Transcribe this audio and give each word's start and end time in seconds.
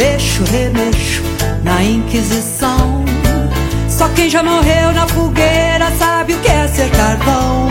mexo, 0.00 0.44
remexo 0.44 1.22
na 1.62 1.84
Inquisição. 1.84 3.04
Só 3.86 4.08
quem 4.14 4.30
já 4.30 4.42
morreu 4.42 4.92
na 4.92 5.06
fogueira 5.06 5.90
sabe 5.98 6.32
o 6.32 6.40
que 6.40 6.48
é 6.48 6.66
ser 6.68 6.90
carvão. 6.90 7.68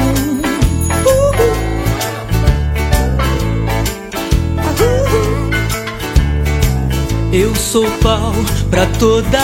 Eu 7.33 7.55
sou 7.55 7.89
pau 8.03 8.33
pra 8.69 8.85
toda 8.99 9.39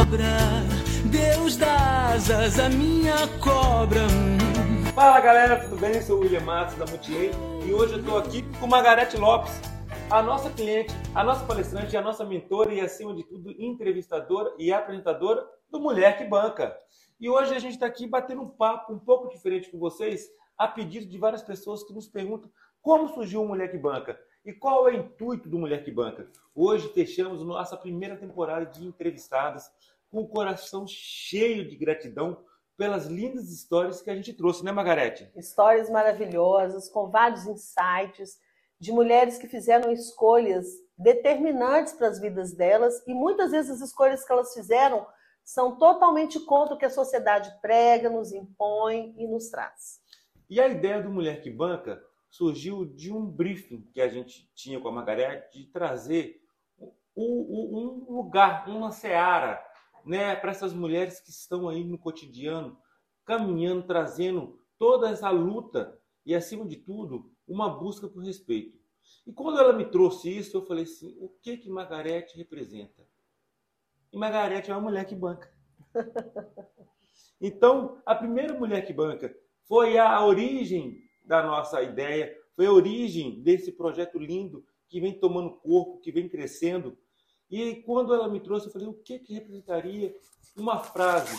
obra. 0.00 0.62
Deus 1.06 1.56
dá 1.56 2.12
asas 2.14 2.60
à 2.60 2.68
minha 2.68 3.26
cobra. 3.40 4.06
Fala 4.94 5.20
galera, 5.20 5.56
tudo 5.56 5.76
bem? 5.76 5.94
Eu 5.94 6.02
sou 6.02 6.18
o 6.18 6.20
William 6.20 6.40
Matos 6.40 6.76
da 6.76 6.86
Mutier 6.86 7.30
e 7.64 7.72
hoje 7.72 7.94
eu 7.94 8.00
estou 8.00 8.18
aqui 8.18 8.44
com 8.60 8.66
Margarete 8.66 9.16
Lopes, 9.16 9.52
a 10.10 10.22
nossa 10.22 10.48
cliente, 10.50 10.90
a 11.14 11.22
nossa 11.22 11.44
palestrante, 11.44 11.94
a 11.94 12.00
nossa 12.00 12.24
mentora 12.24 12.72
e, 12.72 12.80
acima 12.80 13.14
de 13.14 13.22
tudo, 13.24 13.50
entrevistadora 13.62 14.54
e 14.58 14.72
apresentadora 14.72 15.46
do 15.70 15.78
Mulher 15.78 16.16
que 16.16 16.24
Banca. 16.24 16.74
E 17.20 17.28
hoje 17.28 17.54
a 17.54 17.58
gente 17.58 17.74
está 17.74 17.84
aqui 17.84 18.06
batendo 18.06 18.40
um 18.40 18.48
papo 18.48 18.94
um 18.94 18.98
pouco 18.98 19.28
diferente 19.28 19.70
com 19.70 19.78
vocês, 19.78 20.26
a 20.56 20.66
pedido 20.66 21.04
de 21.04 21.18
várias 21.18 21.42
pessoas 21.42 21.84
que 21.84 21.92
nos 21.92 22.08
perguntam 22.08 22.50
como 22.80 23.08
surgiu 23.08 23.42
o 23.42 23.46
Mulher 23.46 23.70
que 23.70 23.76
Banca. 23.76 24.18
E 24.46 24.52
qual 24.52 24.88
é 24.88 24.92
o 24.92 24.96
intuito 24.96 25.46
do 25.46 25.58
Mulher 25.58 25.84
que 25.84 25.90
Banca? 25.90 26.26
Hoje 26.54 26.88
fechamos 26.88 27.44
nossa 27.44 27.76
primeira 27.76 28.16
temporada 28.16 28.64
de 28.64 28.86
entrevistadas 28.86 29.70
com 30.10 30.22
o 30.22 30.28
coração 30.28 30.86
cheio 30.88 31.68
de 31.68 31.76
gratidão 31.76 32.42
pelas 32.78 33.06
lindas 33.06 33.52
histórias 33.52 34.00
que 34.00 34.08
a 34.08 34.14
gente 34.14 34.32
trouxe, 34.32 34.64
né, 34.64 34.72
Margarete? 34.72 35.30
Histórias 35.36 35.90
maravilhosas, 35.90 36.88
com 36.88 37.10
vários 37.10 37.44
insights 37.44 38.38
de 38.80 38.92
mulheres 38.92 39.38
que 39.38 39.48
fizeram 39.48 39.90
escolhas 39.90 40.66
determinantes 40.96 41.92
para 41.92 42.08
as 42.08 42.20
vidas 42.20 42.52
delas 42.52 43.02
e 43.06 43.14
muitas 43.14 43.50
vezes 43.50 43.70
as 43.70 43.80
escolhas 43.80 44.24
que 44.24 44.32
elas 44.32 44.52
fizeram 44.54 45.06
são 45.44 45.78
totalmente 45.78 46.38
contra 46.40 46.74
o 46.74 46.78
que 46.78 46.84
a 46.84 46.90
sociedade 46.90 47.50
prega, 47.62 48.10
nos 48.10 48.32
impõe 48.32 49.14
e 49.16 49.26
nos 49.26 49.48
traz. 49.48 50.00
E 50.48 50.60
a 50.60 50.68
ideia 50.68 51.02
do 51.02 51.10
Mulher 51.10 51.40
que 51.40 51.50
Banca 51.50 52.02
surgiu 52.30 52.84
de 52.84 53.12
um 53.12 53.24
briefing 53.26 53.82
que 53.92 54.00
a 54.00 54.08
gente 54.08 54.50
tinha 54.54 54.80
com 54.80 54.88
a 54.88 54.92
Margarete 54.92 55.58
de 55.58 55.66
trazer 55.66 56.42
um 57.16 58.04
lugar, 58.08 58.68
uma 58.68 58.92
seara, 58.92 59.60
né, 60.04 60.36
para 60.36 60.52
essas 60.52 60.72
mulheres 60.72 61.20
que 61.20 61.30
estão 61.30 61.68
aí 61.68 61.82
no 61.82 61.98
cotidiano, 61.98 62.78
caminhando, 63.24 63.86
trazendo 63.86 64.60
toda 64.78 65.10
essa 65.10 65.28
luta 65.30 65.98
e, 66.24 66.34
acima 66.34 66.64
de 66.64 66.76
tudo, 66.76 67.32
uma 67.48 67.68
busca 67.68 68.06
por 68.06 68.22
respeito. 68.22 68.78
E 69.26 69.32
quando 69.32 69.58
ela 69.58 69.72
me 69.72 69.84
trouxe 69.84 70.30
isso, 70.30 70.56
eu 70.56 70.66
falei 70.66 70.84
assim: 70.84 71.16
o 71.18 71.28
que 71.28 71.56
que 71.56 71.70
Margarete 71.70 72.36
representa? 72.36 73.06
E 74.12 74.16
Margarete 74.16 74.70
é 74.70 74.74
uma 74.74 74.82
mulher 74.82 75.04
que 75.04 75.14
banca. 75.14 75.52
então, 77.40 78.00
a 78.04 78.14
primeira 78.14 78.54
mulher 78.54 78.86
que 78.86 78.92
banca 78.92 79.34
foi 79.64 79.98
a 79.98 80.24
origem 80.24 81.02
da 81.24 81.42
nossa 81.42 81.82
ideia, 81.82 82.34
foi 82.54 82.66
a 82.66 82.72
origem 82.72 83.42
desse 83.42 83.72
projeto 83.72 84.18
lindo 84.18 84.64
que 84.88 85.00
vem 85.00 85.18
tomando 85.18 85.56
corpo, 85.56 86.00
que 86.00 86.10
vem 86.10 86.28
crescendo. 86.28 86.96
E 87.50 87.76
quando 87.82 88.14
ela 88.14 88.28
me 88.28 88.40
trouxe, 88.40 88.66
eu 88.66 88.72
falei: 88.72 88.88
o 88.88 88.94
que, 88.94 89.18
que 89.18 89.34
representaria 89.34 90.14
uma 90.56 90.78
frase 90.78 91.36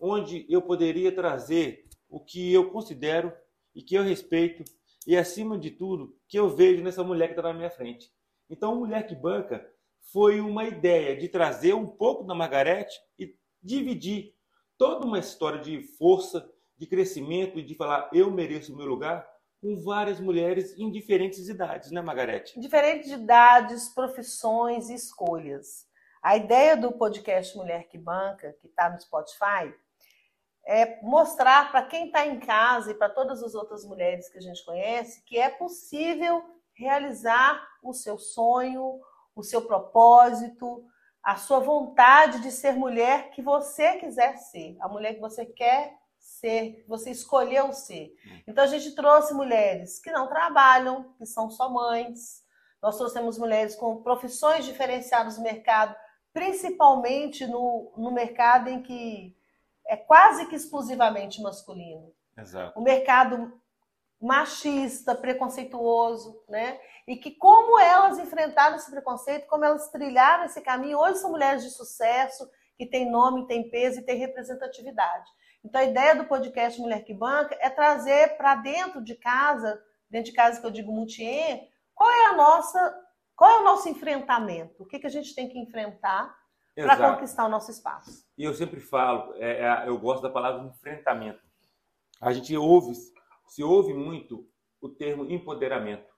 onde 0.00 0.46
eu 0.48 0.62
poderia 0.62 1.12
trazer 1.12 1.86
o 2.08 2.18
que 2.18 2.52
eu 2.52 2.70
considero 2.70 3.32
e 3.74 3.82
que 3.82 3.94
eu 3.94 4.02
respeito 4.02 4.64
e, 5.06 5.16
acima 5.16 5.58
de 5.58 5.70
tudo, 5.70 6.16
que 6.28 6.38
eu 6.38 6.48
vejo 6.48 6.82
nessa 6.82 7.02
mulher 7.02 7.28
que 7.28 7.32
está 7.32 7.42
na 7.42 7.54
minha 7.54 7.70
frente. 7.70 8.10
Então, 8.48 8.76
Mulher 8.76 9.06
que 9.06 9.14
Banca 9.14 9.66
foi 10.12 10.40
uma 10.40 10.64
ideia 10.64 11.16
de 11.16 11.28
trazer 11.28 11.74
um 11.74 11.86
pouco 11.86 12.24
da 12.24 12.34
Margarete 12.34 12.98
e 13.18 13.34
dividir 13.62 14.34
toda 14.76 15.06
uma 15.06 15.18
história 15.18 15.60
de 15.60 15.82
força, 15.96 16.50
de 16.76 16.86
crescimento 16.86 17.58
e 17.58 17.62
de 17.62 17.74
falar 17.74 18.10
eu 18.12 18.30
mereço 18.30 18.72
o 18.72 18.76
meu 18.76 18.86
lugar 18.86 19.26
com 19.60 19.76
várias 19.76 20.18
mulheres 20.18 20.76
em 20.78 20.90
diferentes 20.90 21.48
idades, 21.48 21.90
né, 21.90 22.00
Margarete? 22.00 22.58
Diferentes 22.58 23.10
idades, 23.10 23.90
profissões 23.90 24.88
e 24.88 24.94
escolhas. 24.94 25.86
A 26.22 26.36
ideia 26.36 26.76
do 26.76 26.92
podcast 26.92 27.56
Mulher 27.56 27.86
que 27.88 27.98
Banca, 27.98 28.54
que 28.60 28.66
está 28.66 28.90
no 28.90 29.00
Spotify, 29.00 29.72
é 30.66 31.00
mostrar 31.02 31.70
para 31.70 31.82
quem 31.82 32.06
está 32.06 32.26
em 32.26 32.38
casa 32.38 32.90
e 32.90 32.94
para 32.94 33.08
todas 33.08 33.42
as 33.42 33.54
outras 33.54 33.84
mulheres 33.84 34.28
que 34.28 34.38
a 34.38 34.42
gente 34.42 34.64
conhece 34.64 35.22
que 35.24 35.38
é 35.38 35.48
possível 35.48 36.44
realizar 36.74 37.60
o 37.82 37.92
seu 37.92 38.18
sonho, 38.18 39.00
o 39.34 39.42
seu 39.42 39.62
propósito, 39.62 40.84
a 41.22 41.36
sua 41.36 41.60
vontade 41.60 42.40
de 42.40 42.50
ser 42.50 42.72
mulher 42.72 43.30
que 43.30 43.42
você 43.42 43.98
quiser 43.98 44.36
ser, 44.38 44.76
a 44.80 44.88
mulher 44.88 45.14
que 45.14 45.20
você 45.20 45.44
quer 45.44 45.94
ser, 46.18 46.82
que 46.82 46.88
você 46.88 47.10
escolheu 47.10 47.72
ser. 47.72 48.14
Então 48.46 48.64
a 48.64 48.66
gente 48.66 48.94
trouxe 48.94 49.34
mulheres 49.34 50.00
que 50.00 50.10
não 50.10 50.28
trabalham, 50.28 51.12
que 51.18 51.26
são 51.26 51.50
só 51.50 51.68
mães. 51.68 52.42
Nós 52.82 52.96
trouxemos 52.96 53.38
mulheres 53.38 53.74
com 53.74 54.02
profissões 54.02 54.64
diferenciadas 54.64 55.36
no 55.36 55.42
mercado, 55.42 55.94
principalmente 56.32 57.46
no, 57.46 57.92
no 57.96 58.10
mercado 58.10 58.68
em 58.68 58.82
que 58.82 59.36
é 59.90 59.96
quase 59.96 60.46
que 60.46 60.54
exclusivamente 60.54 61.42
masculino. 61.42 62.14
Exato. 62.38 62.78
O 62.78 62.82
mercado 62.82 63.60
machista, 64.20 65.16
preconceituoso, 65.16 66.40
né? 66.48 66.78
E 67.08 67.16
que 67.16 67.32
como 67.32 67.76
elas 67.80 68.16
enfrentaram 68.18 68.76
esse 68.76 68.88
preconceito, 68.88 69.48
como 69.48 69.64
elas 69.64 69.90
trilharam 69.90 70.44
esse 70.44 70.60
caminho, 70.60 70.98
hoje 70.98 71.18
são 71.18 71.32
mulheres 71.32 71.64
de 71.64 71.70
sucesso, 71.70 72.48
que 72.76 72.86
têm 72.86 73.10
nome, 73.10 73.48
têm 73.48 73.68
peso 73.68 73.98
e 73.98 74.04
têm 74.04 74.16
representatividade. 74.16 75.28
Então 75.64 75.80
a 75.80 75.84
ideia 75.84 76.14
do 76.14 76.24
podcast 76.24 76.80
Mulher 76.80 77.04
que 77.04 77.12
Banca 77.12 77.58
é 77.60 77.68
trazer 77.68 78.36
para 78.36 78.54
dentro 78.54 79.02
de 79.02 79.16
casa, 79.16 79.82
dentro 80.08 80.30
de 80.30 80.36
casa 80.36 80.60
que 80.60 80.66
eu 80.66 80.70
digo 80.70 80.92
multier, 80.92 81.68
qual 81.94 82.10
é 82.10 82.26
a 82.26 82.32
nossa, 82.34 83.04
qual 83.34 83.50
é 83.50 83.60
o 83.60 83.64
nosso 83.64 83.88
enfrentamento? 83.88 84.84
O 84.84 84.86
que, 84.86 85.00
que 85.00 85.06
a 85.06 85.10
gente 85.10 85.34
tem 85.34 85.48
que 85.48 85.58
enfrentar 85.58 86.32
para 86.74 87.14
conquistar 87.14 87.46
o 87.46 87.48
nosso 87.48 87.70
espaço? 87.70 88.24
E 88.36 88.44
eu 88.44 88.54
sempre 88.54 88.80
falo, 88.80 89.34
é, 89.36 89.62
é, 89.62 89.88
eu 89.88 89.98
gosto 89.98 90.22
da 90.22 90.30
palavra 90.30 90.66
enfrentamento. 90.66 91.40
A 92.20 92.32
gente 92.32 92.56
ouve, 92.56 92.94
se 93.46 93.62
ouve 93.62 93.92
muito 93.94 94.48
o 94.80 94.88
termo 94.88 95.30
empoderamento. 95.30 96.10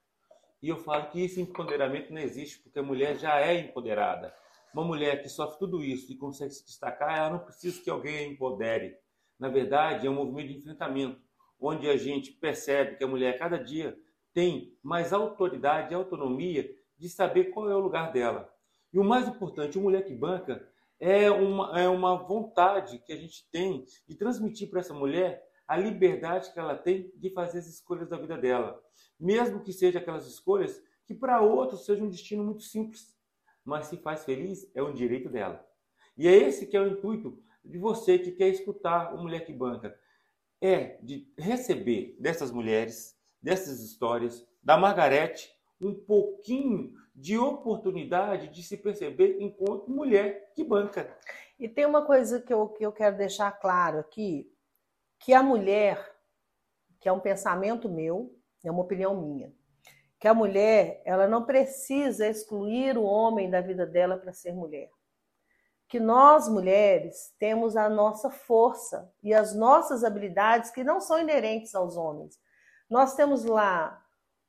E 0.62 0.68
eu 0.68 0.76
falo 0.76 1.10
que 1.10 1.24
esse 1.24 1.40
empoderamento 1.40 2.12
não 2.12 2.20
existe 2.20 2.60
porque 2.60 2.78
a 2.78 2.82
mulher 2.82 3.16
já 3.16 3.40
é 3.40 3.58
empoderada. 3.58 4.32
Uma 4.72 4.84
mulher 4.84 5.20
que 5.20 5.28
sofre 5.28 5.58
tudo 5.58 5.82
isso 5.82 6.10
e 6.12 6.16
consegue 6.16 6.52
se 6.52 6.64
destacar, 6.64 7.16
ela 7.16 7.30
não 7.30 7.38
precisa 7.40 7.82
que 7.82 7.90
alguém 7.90 8.16
a 8.16 8.22
empodere. 8.28 8.96
Na 9.38 9.48
verdade, 9.48 10.06
é 10.06 10.10
um 10.10 10.14
movimento 10.14 10.48
de 10.48 10.58
enfrentamento, 10.58 11.20
onde 11.60 11.88
a 11.88 11.96
gente 11.96 12.32
percebe 12.32 12.96
que 12.96 13.04
a 13.04 13.08
mulher, 13.08 13.38
cada 13.38 13.58
dia, 13.58 13.98
tem 14.32 14.76
mais 14.82 15.12
autoridade 15.12 15.92
e 15.92 15.94
autonomia 15.94 16.70
de 16.96 17.08
saber 17.08 17.46
qual 17.46 17.68
é 17.68 17.74
o 17.74 17.80
lugar 17.80 18.12
dela. 18.12 18.51
E 18.92 18.98
o 18.98 19.04
mais 19.04 19.26
importante, 19.26 19.78
o 19.78 19.80
Mulher 19.80 20.04
que 20.04 20.14
Banca 20.14 20.68
é 21.00 21.30
uma, 21.30 21.80
é 21.80 21.88
uma 21.88 22.16
vontade 22.16 22.98
que 22.98 23.12
a 23.12 23.16
gente 23.16 23.48
tem 23.50 23.84
de 24.06 24.14
transmitir 24.14 24.68
para 24.70 24.80
essa 24.80 24.94
mulher 24.94 25.42
a 25.66 25.76
liberdade 25.76 26.52
que 26.52 26.58
ela 26.58 26.76
tem 26.76 27.10
de 27.16 27.30
fazer 27.30 27.58
as 27.58 27.66
escolhas 27.66 28.08
da 28.08 28.16
vida 28.16 28.36
dela. 28.36 28.80
Mesmo 29.18 29.62
que 29.62 29.72
sejam 29.72 30.00
aquelas 30.00 30.26
escolhas 30.26 30.82
que 31.06 31.14
para 31.14 31.40
outros 31.40 31.84
sejam 31.84 32.06
um 32.06 32.10
destino 32.10 32.44
muito 32.44 32.62
simples, 32.62 33.16
mas 33.64 33.86
se 33.86 33.96
faz 33.96 34.24
feliz 34.24 34.70
é 34.74 34.82
um 34.82 34.92
direito 34.92 35.28
dela. 35.28 35.66
E 36.16 36.28
é 36.28 36.32
esse 36.32 36.66
que 36.66 36.76
é 36.76 36.80
o 36.80 36.88
intuito 36.88 37.42
de 37.64 37.78
você 37.78 38.18
que 38.18 38.32
quer 38.32 38.48
escutar 38.48 39.14
o 39.14 39.22
Mulher 39.22 39.44
que 39.44 39.52
Banca. 39.52 39.98
É 40.60 40.98
de 41.02 41.32
receber 41.36 42.16
dessas 42.20 42.52
mulheres, 42.52 43.18
dessas 43.40 43.80
histórias, 43.80 44.46
da 44.62 44.76
Margarete, 44.76 45.50
um 45.86 45.94
pouquinho 45.94 46.92
de 47.14 47.38
oportunidade 47.38 48.48
de 48.48 48.62
se 48.62 48.76
perceber 48.76 49.36
enquanto 49.40 49.90
mulher 49.90 50.52
que 50.54 50.64
banca. 50.64 51.16
E 51.58 51.68
tem 51.68 51.86
uma 51.86 52.04
coisa 52.04 52.40
que 52.40 52.52
eu, 52.52 52.68
que 52.68 52.84
eu 52.84 52.92
quero 52.92 53.16
deixar 53.16 53.50
claro 53.52 53.98
aqui, 53.98 54.50
que 55.18 55.32
a 55.32 55.42
mulher, 55.42 56.16
que 57.00 57.08
é 57.08 57.12
um 57.12 57.20
pensamento 57.20 57.88
meu, 57.88 58.34
é 58.64 58.70
uma 58.70 58.82
opinião 58.82 59.20
minha, 59.20 59.52
que 60.18 60.26
a 60.26 60.34
mulher, 60.34 61.02
ela 61.04 61.26
não 61.26 61.44
precisa 61.44 62.28
excluir 62.28 62.96
o 62.96 63.04
homem 63.04 63.50
da 63.50 63.60
vida 63.60 63.86
dela 63.86 64.16
para 64.16 64.32
ser 64.32 64.52
mulher 64.52 64.90
que 65.92 66.00
nós 66.00 66.48
mulheres 66.48 67.34
temos 67.38 67.76
a 67.76 67.86
nossa 67.86 68.30
força 68.30 69.12
e 69.22 69.34
as 69.34 69.54
nossas 69.54 70.02
habilidades 70.02 70.70
que 70.70 70.82
não 70.82 71.02
são 71.02 71.18
inerentes 71.18 71.74
aos 71.74 71.98
homens. 71.98 72.40
Nós 72.88 73.14
temos 73.14 73.44
lá 73.44 74.02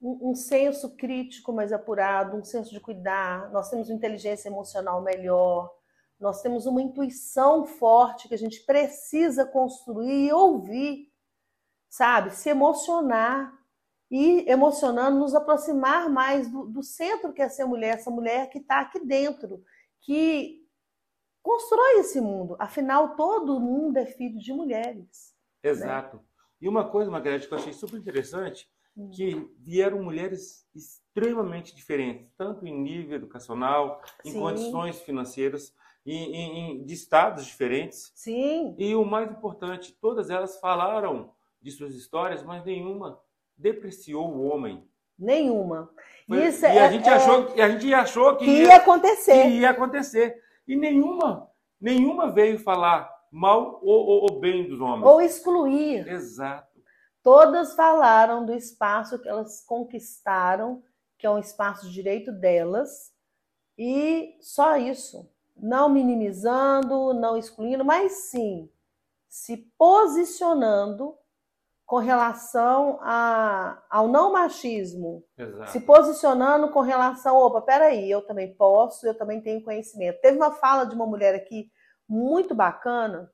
um, 0.04 0.32
um 0.32 0.36
senso 0.36 0.96
crítico 0.98 1.54
mais 1.54 1.72
apurado, 1.72 2.36
um 2.36 2.44
senso 2.44 2.72
de 2.72 2.80
cuidar, 2.82 3.50
nós 3.52 3.70
temos 3.70 3.90
uma 3.90 3.96
inteligência 3.96 4.50
emocional 4.50 5.02
melhor, 5.02 5.74
nós 6.20 6.42
temos 6.42 6.66
uma 6.66 6.82
intuição 6.82 7.66
forte 7.66 8.28
que 8.28 8.34
a 8.34 8.38
gente 8.38 8.60
precisa 8.66 9.46
construir 9.46 10.28
e 10.28 10.34
ouvir, 10.34 11.12
sabe? 11.90 12.32
Se 12.32 12.50
emocionar 12.50 13.58
e 14.12 14.48
emocionando, 14.50 15.18
nos 15.18 15.34
aproximar 15.34 16.10
mais 16.10 16.52
do, 16.52 16.66
do 16.66 16.84
centro 16.84 17.34
que 17.34 17.42
é 17.42 17.48
ser 17.50 17.66
mulher, 17.66 17.96
essa 17.96 18.12
mulher 18.12 18.50
que 18.50 18.60
está 18.60 18.82
aqui 18.82 19.00
dentro, 19.00 19.64
que 20.02 20.68
constrói 21.42 22.00
esse 22.00 22.20
mundo. 22.20 22.56
Afinal, 22.60 23.16
todo 23.16 23.60
mundo 23.60 23.98
é 23.98 24.06
filho 24.06 24.38
de 24.38 24.54
mulheres. 24.54 25.34
Né? 25.64 25.70
Exato. 25.72 26.18
Né? 26.18 26.24
E 26.62 26.70
uma 26.70 26.90
coisa, 26.90 27.10
Margarete, 27.10 27.48
que 27.48 27.54
eu 27.54 27.58
achei 27.58 27.74
super 27.74 27.98
interessante. 27.98 28.70
Que 29.12 29.50
vieram 29.60 30.04
mulheres 30.04 30.68
extremamente 30.76 31.76
diferentes, 31.76 32.32
tanto 32.38 32.66
em 32.66 32.80
nível 32.80 33.16
educacional, 33.16 34.02
em 34.24 34.32
Sim. 34.32 34.40
condições 34.40 35.02
financeiras, 35.02 35.74
em, 36.06 36.36
em, 36.36 36.86
de 36.86 36.94
estados 36.94 37.46
diferentes. 37.46 38.12
Sim. 38.16 38.76
E 38.78 38.94
o 38.94 39.06
mais 39.06 39.32
importante, 39.32 39.98
todas 40.00 40.30
elas 40.30 40.60
falaram 40.60 41.32
de 41.62 41.72
suas 41.72 41.96
histórias, 41.96 42.44
mas 42.44 42.64
nenhuma 42.66 43.20
depreciou 43.58 44.30
o 44.30 44.44
homem. 44.44 44.86
Nenhuma. 45.18 45.90
Foi, 46.28 46.48
Isso 46.48 46.66
e 46.66 46.70
é, 46.70 46.86
a 46.86 46.92
gente 46.92 47.08
é, 47.08 47.14
achou, 47.14 47.54
a 47.54 47.70
gente 47.70 47.94
achou 47.94 48.36
que, 48.36 48.46
que 48.46 48.52
ia, 48.52 48.64
ia, 48.64 48.76
acontecer. 48.76 49.44
Que 49.44 49.50
ia 49.60 49.70
acontecer. 49.70 50.44
E 50.68 50.76
nenhuma, 50.76 51.50
nenhuma 51.80 52.32
veio 52.32 52.60
falar 52.60 53.10
mal 53.32 53.80
ou, 53.82 54.06
ou, 54.06 54.22
ou 54.24 54.40
bem 54.40 54.68
dos 54.68 54.80
homens. 54.80 55.06
Ou 55.06 55.22
excluir. 55.22 56.08
Exato. 56.08 56.73
Todas 57.24 57.74
falaram 57.74 58.46
do 58.46 58.54
espaço 58.54 59.18
que 59.18 59.30
elas 59.30 59.64
conquistaram, 59.66 60.84
que 61.18 61.26
é 61.26 61.30
um 61.30 61.40
espaço 61.40 61.88
de 61.88 61.94
direito 61.94 62.32
delas, 62.32 63.12
e 63.78 64.38
só 64.42 64.76
isso. 64.76 65.28
Não 65.56 65.88
minimizando, 65.88 67.14
não 67.14 67.38
excluindo, 67.38 67.86
mas 67.86 68.30
sim 68.30 68.70
se 69.34 69.58
posicionando 69.80 71.18
com 71.88 71.98
relação 71.98 73.00
a, 73.02 73.82
ao 73.90 74.08
não 74.08 74.32
machismo, 74.32 75.26
Exato. 75.36 75.72
se 75.72 75.80
posicionando 75.80 76.70
com 76.70 76.82
relação, 76.82 77.38
opa, 77.38 77.60
peraí, 77.60 78.12
eu 78.12 78.22
também 78.22 78.54
posso, 78.54 79.08
eu 79.08 79.18
também 79.18 79.42
tenho 79.42 79.64
conhecimento. 79.64 80.22
Teve 80.22 80.38
uma 80.38 80.52
fala 80.52 80.86
de 80.86 80.94
uma 80.94 81.08
mulher 81.08 81.34
aqui 81.34 81.72
muito 82.08 82.54
bacana, 82.54 83.32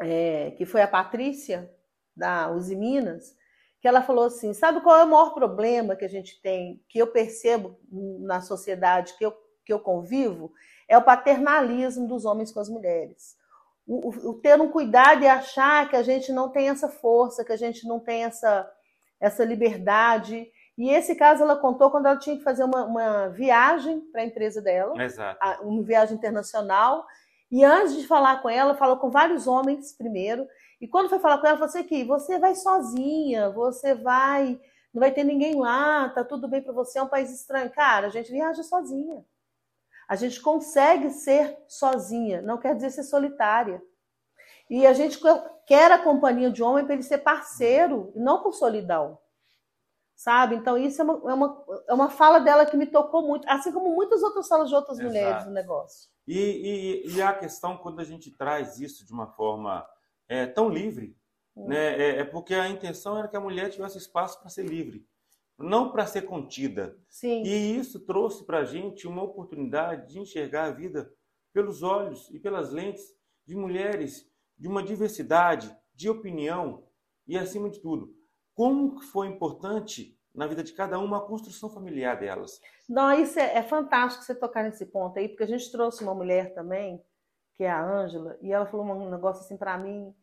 é, 0.00 0.52
que 0.52 0.64
foi 0.64 0.80
a 0.80 0.88
Patrícia, 0.88 1.70
da 2.16 2.50
Uzi 2.50 2.76
Minas, 2.76 3.36
que 3.80 3.88
ela 3.88 4.02
falou 4.02 4.24
assim, 4.24 4.52
sabe 4.54 4.80
qual 4.80 4.96
é 4.96 5.04
o 5.04 5.08
maior 5.08 5.34
problema 5.34 5.96
que 5.96 6.04
a 6.04 6.08
gente 6.08 6.40
tem, 6.40 6.82
que 6.88 6.98
eu 6.98 7.06
percebo 7.06 7.78
na 7.90 8.40
sociedade 8.40 9.14
que 9.18 9.24
eu, 9.24 9.32
que 9.64 9.72
eu 9.72 9.78
convivo? 9.78 10.52
É 10.88 10.96
o 10.96 11.02
paternalismo 11.02 12.06
dos 12.06 12.24
homens 12.24 12.50
com 12.50 12.60
as 12.60 12.68
mulheres 12.68 13.36
o, 13.86 14.30
o, 14.30 14.34
ter 14.34 14.60
um 14.60 14.70
cuidado 14.70 15.22
e 15.22 15.28
achar 15.28 15.88
que 15.88 15.96
a 15.96 16.02
gente 16.02 16.32
não 16.32 16.48
tem 16.48 16.68
essa 16.68 16.88
força, 16.88 17.44
que 17.44 17.52
a 17.52 17.56
gente 17.56 17.86
não 17.86 18.00
tem 18.00 18.24
essa, 18.24 18.70
essa 19.20 19.44
liberdade. 19.44 20.46
E 20.76 20.90
esse 20.90 21.14
caso 21.14 21.42
ela 21.42 21.56
contou 21.56 21.90
quando 21.90 22.06
ela 22.06 22.18
tinha 22.18 22.36
que 22.36 22.42
fazer 22.42 22.64
uma, 22.64 22.84
uma 22.84 23.28
viagem 23.28 24.00
para 24.10 24.22
a 24.22 24.24
empresa 24.24 24.60
dela, 24.60 25.00
Exato. 25.02 25.38
uma 25.62 25.82
viagem 25.82 26.16
internacional. 26.16 27.06
E 27.54 27.62
antes 27.62 27.94
de 27.94 28.04
falar 28.04 28.42
com 28.42 28.50
ela, 28.50 28.74
falou 28.74 28.96
com 28.96 29.10
vários 29.10 29.46
homens 29.46 29.92
primeiro. 29.92 30.44
E 30.80 30.88
quando 30.88 31.08
foi 31.08 31.20
falar 31.20 31.38
com 31.38 31.46
ela, 31.46 31.56
falou 31.56 31.68
assim: 31.68 31.78
aqui, 31.78 32.02
você 32.02 32.36
vai 32.36 32.56
sozinha, 32.56 33.48
você 33.50 33.94
vai, 33.94 34.60
não 34.92 34.98
vai 34.98 35.12
ter 35.12 35.22
ninguém 35.22 35.54
lá, 35.60 36.08
tá 36.08 36.24
tudo 36.24 36.48
bem 36.48 36.60
para 36.60 36.72
você, 36.72 36.98
é 36.98 37.02
um 37.04 37.08
país 37.08 37.30
estranho. 37.32 37.70
Cara, 37.70 38.08
a 38.08 38.10
gente 38.10 38.32
viaja 38.32 38.64
sozinha. 38.64 39.24
A 40.08 40.16
gente 40.16 40.42
consegue 40.42 41.10
ser 41.10 41.56
sozinha, 41.68 42.42
não 42.42 42.58
quer 42.58 42.74
dizer 42.74 42.90
ser 42.90 43.04
solitária. 43.04 43.80
E 44.68 44.84
a 44.84 44.92
gente 44.92 45.20
quer 45.64 45.92
a 45.92 46.02
companhia 46.02 46.50
de 46.50 46.60
homem 46.60 46.84
para 46.84 46.94
ele 46.94 47.04
ser 47.04 47.18
parceiro, 47.18 48.10
e 48.16 48.18
não 48.18 48.42
por 48.42 48.52
solidão. 48.52 49.16
Sabe? 50.16 50.56
Então, 50.56 50.76
isso 50.76 51.00
é 51.00 51.04
uma, 51.04 51.30
é, 51.30 51.34
uma, 51.34 51.64
é 51.90 51.94
uma 51.94 52.10
fala 52.10 52.40
dela 52.40 52.66
que 52.66 52.76
me 52.76 52.86
tocou 52.86 53.22
muito, 53.22 53.48
assim 53.48 53.70
como 53.70 53.94
muitas 53.94 54.24
outras 54.24 54.48
falas 54.48 54.68
de 54.68 54.74
outras 54.74 54.98
Exato. 54.98 55.08
mulheres 55.08 55.46
no 55.46 55.52
negócio. 55.52 56.13
E, 56.26 56.38
e, 56.38 57.14
e, 57.14 57.22
a 57.22 57.34
questão, 57.34 57.76
quando 57.76 58.00
a 58.00 58.04
gente 58.04 58.30
traz 58.30 58.80
isso 58.80 59.04
de 59.04 59.12
uma 59.12 59.26
forma 59.26 59.86
é, 60.28 60.46
tão 60.46 60.68
livre, 60.68 61.16
hum. 61.54 61.68
né, 61.68 62.00
é, 62.00 62.18
é 62.20 62.24
porque 62.24 62.54
a 62.54 62.68
intenção 62.68 63.18
era 63.18 63.28
que 63.28 63.36
a 63.36 63.40
mulher 63.40 63.70
tivesse 63.70 63.98
espaço 63.98 64.40
para 64.40 64.48
ser 64.48 64.64
livre 64.64 65.06
não 65.58 65.90
para 65.90 66.06
ser 66.06 66.22
contida. 66.22 66.98
Sim. 67.08 67.42
E 67.44 67.76
isso 67.76 68.00
trouxe 68.00 68.44
para 68.44 68.58
a 68.58 68.64
gente 68.64 69.06
uma 69.06 69.22
oportunidade 69.22 70.12
de 70.12 70.18
enxergar 70.18 70.64
a 70.64 70.72
vida 70.72 71.12
pelos 71.52 71.82
olhos 71.82 72.28
e 72.30 72.38
pelas 72.38 72.72
lentes 72.72 73.14
de 73.46 73.54
mulheres 73.54 74.28
de 74.58 74.68
uma 74.68 74.82
diversidade 74.82 75.74
de 75.94 76.08
opinião 76.08 76.86
e, 77.26 77.38
acima 77.38 77.70
de 77.70 77.80
tudo, 77.80 78.14
como 78.52 79.00
foi 79.00 79.28
importante 79.28 80.18
na 80.34 80.46
vida 80.46 80.64
de 80.64 80.72
cada 80.72 80.98
uma 80.98 81.18
a 81.18 81.26
construção 81.26 81.70
familiar 81.70 82.18
delas. 82.18 82.60
Não, 82.88 83.12
isso 83.12 83.38
é, 83.38 83.58
é 83.58 83.62
fantástico 83.62 84.24
você 84.24 84.34
tocar 84.34 84.64
nesse 84.64 84.86
ponto 84.86 85.18
aí, 85.18 85.28
porque 85.28 85.44
a 85.44 85.48
gente 85.48 85.70
trouxe 85.70 86.02
uma 86.02 86.14
mulher 86.14 86.52
também, 86.54 87.02
que 87.56 87.64
é 87.64 87.70
a 87.70 87.82
Ângela, 87.82 88.36
e 88.42 88.52
ela 88.52 88.66
falou 88.66 88.84
um 88.84 89.10
negócio 89.10 89.44
assim 89.44 89.56
para 89.56 89.78
mim 89.78 90.14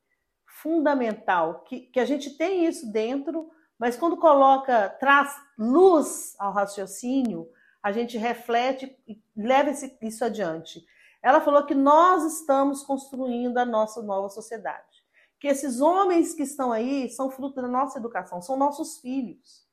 fundamental, 0.46 1.64
que, 1.64 1.82
que 1.82 2.00
a 2.00 2.06
gente 2.06 2.38
tem 2.38 2.66
isso 2.66 2.92
dentro, 2.92 3.50
mas 3.80 3.96
quando 3.96 4.18
coloca, 4.18 4.90
traz 5.00 5.34
luz 5.58 6.36
ao 6.38 6.52
raciocínio, 6.52 7.50
a 7.82 7.92
gente 7.92 8.18
reflete 8.18 8.96
e 9.08 9.20
leva 9.36 9.72
isso 10.02 10.24
adiante. 10.24 10.86
Ela 11.24 11.42
falou 11.42 11.66
que 11.66 11.74
nós 11.74 12.24
estamos 12.24 12.84
construindo 12.84 13.58
a 13.58 13.66
nossa 13.66 14.02
nova 14.02 14.30
sociedade. 14.30 15.02
Que 15.40 15.48
esses 15.48 15.82
homens 15.82 16.34
que 16.34 16.44
estão 16.44 16.72
aí 16.72 17.10
são 17.10 17.32
fruto 17.32 17.62
da 17.62 17.68
nossa 17.68 17.98
educação, 17.98 18.42
são 18.42 18.58
nossos 18.58 19.00
filhos. 19.00 19.66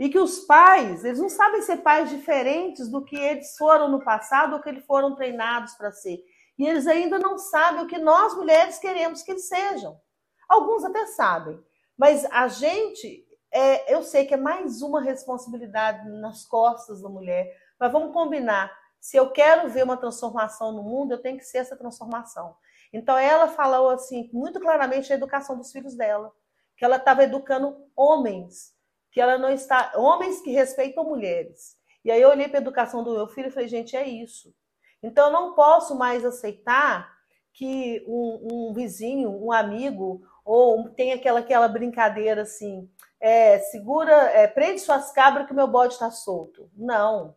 E 0.00 0.08
que 0.08 0.18
os 0.18 0.40
pais, 0.40 1.04
eles 1.04 1.20
não 1.20 1.28
sabem 1.28 1.60
ser 1.60 1.76
pais 1.76 2.08
diferentes 2.08 2.88
do 2.88 3.04
que 3.04 3.16
eles 3.16 3.54
foram 3.56 3.88
no 3.88 4.02
passado 4.02 4.54
ou 4.54 4.60
que 4.62 4.70
eles 4.70 4.84
foram 4.86 5.14
treinados 5.14 5.74
para 5.74 5.92
ser. 5.92 6.18
E 6.58 6.66
eles 6.66 6.86
ainda 6.86 7.18
não 7.18 7.38
sabem 7.38 7.82
o 7.82 7.86
que 7.86 7.98
nós 7.98 8.34
mulheres 8.34 8.78
queremos 8.78 9.22
que 9.22 9.30
eles 9.30 9.46
sejam. 9.46 10.00
Alguns 10.48 10.84
até 10.84 11.06
sabem, 11.06 11.62
mas 11.98 12.24
a 12.24 12.48
gente 12.48 13.26
é, 13.52 13.92
eu 13.92 14.02
sei 14.02 14.24
que 14.24 14.34
é 14.34 14.36
mais 14.36 14.80
uma 14.80 15.02
responsabilidade 15.02 16.08
nas 16.08 16.44
costas 16.44 17.02
da 17.02 17.08
mulher, 17.08 17.54
mas 17.78 17.92
vamos 17.92 18.12
combinar. 18.12 18.72
Se 19.00 19.16
eu 19.16 19.30
quero 19.30 19.68
ver 19.68 19.82
uma 19.82 19.96
transformação 19.96 20.72
no 20.72 20.82
mundo, 20.82 21.12
eu 21.12 21.22
tenho 21.22 21.36
que 21.36 21.44
ser 21.44 21.58
essa 21.58 21.76
transformação. 21.76 22.54
Então 22.92 23.18
ela 23.18 23.48
falou 23.48 23.90
assim, 23.90 24.30
muito 24.32 24.60
claramente 24.60 25.12
a 25.12 25.16
educação 25.16 25.56
dos 25.56 25.72
filhos 25.72 25.94
dela, 25.94 26.32
que 26.76 26.84
ela 26.84 26.96
estava 26.96 27.24
educando 27.24 27.76
homens, 27.96 28.72
que 29.10 29.20
ela 29.20 29.38
não 29.38 29.50
está, 29.50 29.92
homens 29.96 30.40
que 30.40 30.50
respeitam 30.50 31.04
mulheres. 31.04 31.76
E 32.04 32.10
aí 32.10 32.20
eu 32.20 32.30
olhei 32.30 32.48
para 32.48 32.58
a 32.58 32.62
educação 32.62 33.04
do 33.04 33.12
meu 33.12 33.26
filho 33.26 33.48
e 33.48 33.50
falei, 33.50 33.68
gente, 33.68 33.96
é 33.96 34.08
isso. 34.08 34.54
Então 35.02 35.26
eu 35.26 35.32
não 35.32 35.54
posso 35.54 35.96
mais 35.96 36.24
aceitar 36.24 37.10
que 37.52 38.04
um, 38.06 38.68
um 38.70 38.72
vizinho, 38.72 39.30
um 39.30 39.52
amigo, 39.52 40.22
ou 40.44 40.88
tem 40.90 41.12
aquela 41.12 41.40
aquela 41.40 41.68
brincadeira 41.68 42.42
assim, 42.42 42.88
é, 43.18 43.58
segura, 43.58 44.12
é, 44.30 44.46
prende 44.46 44.80
suas 44.80 45.12
cabras 45.12 45.46
que 45.46 45.54
meu 45.54 45.66
bode 45.66 45.94
está 45.94 46.10
solto. 46.10 46.70
Não. 46.74 47.36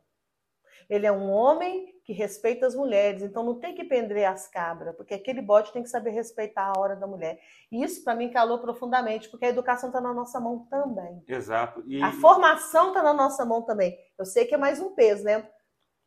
Ele 0.90 1.06
é 1.06 1.12
um 1.12 1.32
homem 1.32 1.93
que 2.04 2.12
respeita 2.12 2.68
as 2.68 2.76
mulheres, 2.76 3.24
então 3.24 3.44
não 3.44 3.60
tem 3.60 3.74
que 3.74 3.84
prender 3.84 4.28
as 4.28 4.48
cabras, 4.48 4.96
porque 4.96 5.14
aquele 5.14 5.42
bode 5.42 5.72
tem 5.72 5.82
que 5.82 5.90
saber 5.90 6.12
respeitar 6.12 6.74
a 6.76 6.80
hora 6.80 6.96
da 6.96 7.08
mulher. 7.08 7.40
E 7.72 7.82
isso 7.82 8.04
para 8.04 8.16
mim 8.16 8.30
calou 8.30 8.60
profundamente, 8.60 9.30
porque 9.30 9.46
a 9.46 9.50
educação 9.50 9.90
está 9.90 10.02
na 10.02 10.14
nossa 10.14 10.40
mão 10.40 10.68
também. 10.70 11.24
Exato. 11.28 11.82
E... 11.88 12.02
A 12.02 12.12
formação 12.12 12.90
está 12.90 13.02
na 13.02 13.14
nossa 13.14 13.46
mão 13.46 13.62
também. 13.62 13.98
Eu 14.20 14.26
sei 14.26 14.46
que 14.46 14.54
é 14.54 14.58
mais 14.58 14.82
um 14.82 14.94
peso, 14.94 15.24
né? 15.24 15.48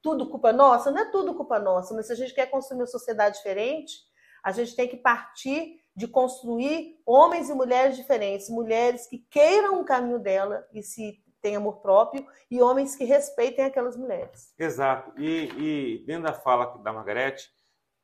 Tudo 0.03 0.29
culpa 0.29 0.53
nossa? 0.53 0.91
Não 0.91 1.01
é 1.01 1.11
tudo 1.11 1.35
culpa 1.35 1.59
nossa, 1.59 1.95
mas 1.95 2.07
se 2.07 2.13
a 2.13 2.17
gente 2.17 2.35
quer 2.35 2.47
construir 2.51 2.81
uma 2.81 2.87
sociedade 2.87 3.39
diferente, 3.39 3.95
a 4.45 4.53
gente 4.53 4.77
tem 4.77 4.87
que 4.87 4.99
partir 4.99 5.81
de 5.97 6.07
construir 6.07 7.01
homens 7.07 7.49
e 7.49 7.55
mulheres 7.55 7.97
diferentes, 7.97 8.51
mulheres 8.51 9.07
que 9.07 9.19
queiram 9.31 9.81
o 9.81 9.85
caminho 9.85 10.19
dela 10.19 10.67
e 10.75 10.83
se 10.83 11.19
têm 11.47 11.55
amor 11.55 11.77
próprio, 11.77 12.27
e 12.51 12.61
homens 12.61 12.97
que 12.97 13.05
respeitem 13.05 13.65
aquelas 13.65 13.97
mulheres. 13.97 14.53
Exato. 14.59 15.13
E, 15.17 15.49
e 15.57 16.05
dentro 16.05 16.25
da 16.25 16.33
fala 16.33 16.77
da 16.79 16.93
Margarete, 16.93 17.49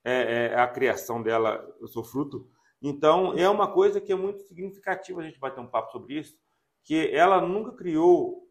é, 0.04 0.52
é, 0.52 0.54
a 0.54 0.68
criação 0.68 1.20
dela, 1.20 1.68
eu 1.80 1.88
sou 1.88 2.04
fruto. 2.04 2.48
Então, 2.80 3.36
é 3.36 3.48
uma 3.48 3.72
coisa 3.72 4.00
que 4.00 4.12
é 4.12 4.16
muito 4.16 4.42
significativa 4.42 5.20
a 5.20 5.24
gente 5.24 5.40
bater 5.40 5.60
um 5.60 5.66
papo 5.66 5.90
sobre 5.90 6.20
isso, 6.20 6.36
que 6.84 7.10
ela 7.12 7.40
nunca 7.40 7.72
criou 7.72 8.48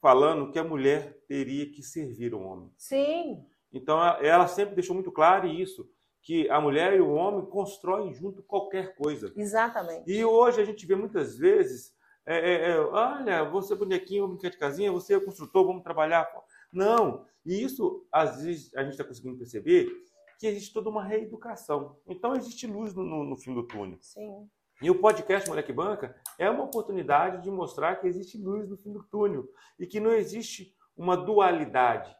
falando 0.00 0.50
que 0.50 0.58
a 0.58 0.64
mulher 0.64 1.18
teria 1.28 1.70
que 1.70 1.82
servir 1.82 2.32
o 2.34 2.40
homem. 2.40 2.72
Sim. 2.78 3.44
Então, 3.70 4.02
ela 4.22 4.46
sempre 4.48 4.74
deixou 4.74 4.94
muito 4.94 5.12
claro 5.12 5.46
isso 5.46 5.86
que 6.22 6.48
a 6.48 6.58
mulher 6.58 6.94
e 6.94 7.00
o 7.00 7.10
homem 7.10 7.44
constroem 7.46 8.14
junto 8.14 8.42
qualquer 8.42 8.94
coisa. 8.94 9.30
Exatamente. 9.36 10.10
E 10.10 10.24
hoje 10.24 10.60
a 10.60 10.64
gente 10.64 10.86
vê 10.86 10.94
muitas 10.94 11.36
vezes, 11.36 11.92
é, 12.30 12.38
é, 12.38 12.70
é, 12.70 12.80
olha, 12.80 13.44
você 13.44 13.72
é 13.72 13.76
bonequinho, 13.76 14.22
vamos 14.22 14.36
brincar 14.36 14.50
de 14.50 14.58
casinha, 14.58 14.92
você 14.92 15.14
é 15.14 15.20
construtor, 15.20 15.66
vamos 15.66 15.82
trabalhar. 15.82 16.30
Não. 16.72 17.26
E 17.44 17.60
isso, 17.60 18.06
às 18.12 18.42
vezes, 18.42 18.72
a 18.74 18.82
gente 18.82 18.92
está 18.92 19.02
conseguindo 19.02 19.36
perceber 19.36 19.90
que 20.38 20.46
existe 20.46 20.72
toda 20.72 20.88
uma 20.88 21.02
reeducação. 21.02 21.98
Então, 22.06 22.36
existe 22.36 22.66
luz 22.66 22.94
no, 22.94 23.04
no, 23.04 23.24
no 23.24 23.36
fim 23.36 23.52
do 23.52 23.66
túnel. 23.66 23.98
Sim. 24.00 24.48
E 24.80 24.88
o 24.88 25.00
podcast 25.00 25.48
Moleque 25.48 25.72
Banca 25.72 26.14
é 26.38 26.48
uma 26.48 26.64
oportunidade 26.64 27.42
de 27.42 27.50
mostrar 27.50 27.96
que 27.96 28.06
existe 28.06 28.38
luz 28.38 28.68
no 28.68 28.78
fim 28.78 28.92
do 28.92 29.02
túnel 29.02 29.46
e 29.78 29.86
que 29.86 29.98
não 29.98 30.12
existe 30.12 30.74
uma 30.96 31.16
dualidade. 31.16 32.16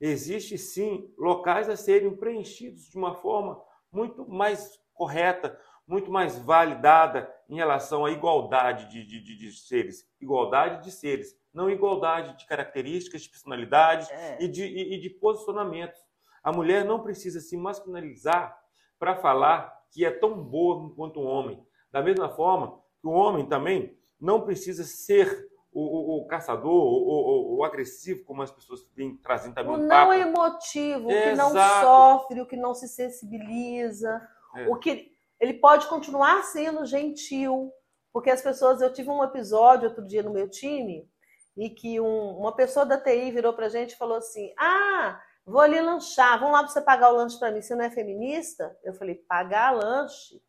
Existe 0.00 0.56
sim 0.56 1.12
locais 1.18 1.68
a 1.68 1.76
serem 1.76 2.16
preenchidos 2.16 2.88
de 2.88 2.96
uma 2.96 3.14
forma 3.14 3.62
muito 3.92 4.26
mais 4.26 4.80
correta, 4.94 5.58
muito 5.90 6.08
mais 6.08 6.38
validada 6.38 7.28
em 7.48 7.56
relação 7.56 8.04
à 8.04 8.12
igualdade 8.12 8.88
de, 8.88 9.04
de, 9.04 9.36
de 9.36 9.52
seres. 9.52 10.08
Igualdade 10.20 10.84
de 10.84 10.92
seres, 10.92 11.36
não 11.52 11.68
igualdade 11.68 12.38
de 12.38 12.46
características, 12.46 13.22
de 13.22 13.28
personalidades 13.28 14.08
é. 14.08 14.38
e, 14.40 14.46
de, 14.46 14.64
e, 14.64 15.00
de 15.00 15.10
posicionamentos. 15.10 16.00
A 16.44 16.52
mulher 16.52 16.84
não 16.84 17.00
precisa 17.00 17.40
se 17.40 17.56
masculinizar 17.56 18.56
para 19.00 19.16
falar 19.16 19.80
que 19.90 20.04
é 20.04 20.12
tão 20.12 20.40
boa 20.40 20.94
quanto 20.94 21.18
o 21.18 21.24
homem. 21.24 21.60
Da 21.90 22.00
mesma 22.00 22.28
forma 22.28 22.78
que 23.00 23.08
o 23.08 23.10
homem 23.10 23.44
também 23.46 23.98
não 24.20 24.42
precisa 24.42 24.84
ser 24.84 25.50
o, 25.72 25.80
o, 25.80 26.18
o 26.18 26.26
caçador, 26.28 26.70
o, 26.70 27.56
o, 27.58 27.64
agressivo, 27.64 28.24
como 28.24 28.42
as 28.42 28.50
pessoas 28.52 28.86
vêm 28.94 29.16
trazendo 29.16 29.54
também. 29.54 29.74
O 29.74 29.78
não 29.78 29.88
papo. 29.88 30.12
emotivo, 30.12 31.06
o 31.06 31.08
que 31.08 31.34
não 31.34 31.50
sofre, 31.50 32.40
o 32.40 32.46
que 32.46 32.56
não 32.56 32.74
se 32.74 32.86
sensibiliza, 32.86 34.20
é. 34.54 34.68
o 34.68 34.76
que 34.76 35.10
ele 35.40 35.54
pode 35.54 35.86
continuar 35.88 36.42
sendo 36.44 36.84
gentil, 36.84 37.72
porque 38.12 38.30
as 38.30 38.42
pessoas. 38.42 38.80
Eu 38.80 38.92
tive 38.92 39.10
um 39.10 39.24
episódio 39.24 39.88
outro 39.88 40.06
dia 40.06 40.22
no 40.22 40.32
meu 40.32 40.48
time 40.48 41.10
e 41.56 41.70
que 41.70 42.00
um, 42.00 42.36
uma 42.38 42.54
pessoa 42.54 42.84
da 42.84 43.00
TI 43.00 43.30
virou 43.30 43.54
para 43.54 43.66
a 43.66 43.70
gente 43.70 43.92
e 43.92 43.96
falou 43.96 44.18
assim: 44.18 44.52
Ah, 44.58 45.20
vou 45.44 45.60
ali 45.60 45.80
lanchar, 45.80 46.38
vamos 46.38 46.52
lá 46.52 46.60
para 46.60 46.68
você 46.68 46.80
pagar 46.82 47.10
o 47.10 47.16
lanche 47.16 47.38
para 47.38 47.50
mim. 47.50 47.62
Você 47.62 47.74
não 47.74 47.84
é 47.84 47.90
feminista? 47.90 48.76
Eu 48.84 48.92
falei: 48.94 49.14
Pagar 49.14 49.70
lanche 49.72 50.42